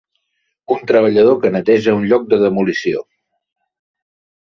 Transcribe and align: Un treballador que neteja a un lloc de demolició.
Un 0.75 0.81
treballador 0.91 1.37
que 1.45 1.53
neteja 1.57 1.93
a 1.93 1.99
un 2.01 2.09
lloc 2.15 2.27
de 2.35 2.43
demolició. 2.47 3.07